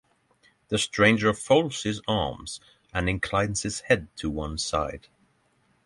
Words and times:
The 0.69 0.79
stranger 0.79 1.31
fold 1.31 1.75
his 1.75 2.01
arms 2.07 2.59
and 2.91 3.07
inclines 3.07 3.61
his 3.61 3.81
head 3.81 4.07
to 4.15 4.31
one 4.31 4.57
side. 4.57 5.05